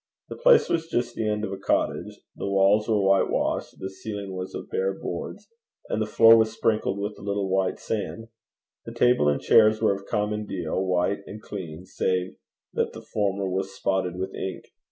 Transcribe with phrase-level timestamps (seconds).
[0.29, 2.21] The place was just the benn end of a cottage.
[2.35, 5.47] The walls were whitewashed, the ceiling was of bare boards,
[5.89, 8.29] and the floor was sprinkled with a little white sand.
[8.87, 12.37] The table and chairs were of common deal, white and clean, save
[12.73, 14.71] that the former was spotted with ink.